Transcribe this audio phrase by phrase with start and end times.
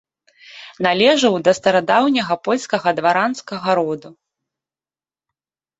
[0.87, 4.15] Належаў да старадаўняга польскага дваранскага роду.